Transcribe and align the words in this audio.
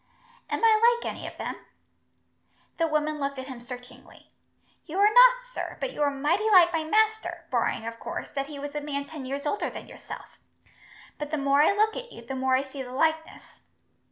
"Am 0.49 0.63
I 0.63 0.97
like 0.97 1.05
any 1.11 1.27
of 1.27 1.37
them?" 1.37 1.63
The 2.77 2.87
woman 2.87 3.19
looked 3.19 3.37
at 3.37 3.45
him 3.45 3.61
searchingly. 3.61 4.31
"You 4.87 4.97
are 4.97 5.13
not, 5.13 5.43
sir; 5.43 5.77
but 5.79 5.91
you 5.93 6.01
are 6.01 6.09
mighty 6.09 6.49
like 6.49 6.73
my 6.73 6.83
master, 6.83 7.45
barring, 7.51 7.85
of 7.85 7.99
course, 7.99 8.29
that 8.31 8.47
he 8.47 8.57
was 8.57 8.73
a 8.73 8.81
man 8.81 9.05
ten 9.05 9.25
years 9.27 9.45
older 9.45 9.69
than 9.69 9.87
yourself. 9.87 10.39
But 11.19 11.29
the 11.29 11.37
more 11.37 11.61
I 11.61 11.71
look 11.71 11.95
at 11.95 12.11
you, 12.11 12.25
the 12.25 12.33
more 12.33 12.55
I 12.55 12.63
see 12.63 12.81
the 12.81 12.91
likeness." 12.91 13.59